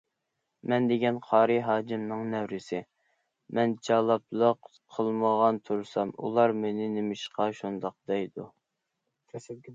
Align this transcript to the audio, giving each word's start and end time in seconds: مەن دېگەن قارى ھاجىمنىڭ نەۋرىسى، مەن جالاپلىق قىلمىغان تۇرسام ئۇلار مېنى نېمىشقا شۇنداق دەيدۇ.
مەن 0.71 0.85
دېگەن 0.91 1.17
قارى 1.25 1.57
ھاجىمنىڭ 1.67 2.23
نەۋرىسى، 2.31 2.79
مەن 3.59 3.75
جالاپلىق 3.89 4.71
قىلمىغان 4.97 5.61
تۇرسام 5.69 6.17
ئۇلار 6.23 6.57
مېنى 6.65 6.91
نېمىشقا 6.97 7.51
شۇنداق 7.61 7.99
دەيدۇ. 8.15 8.49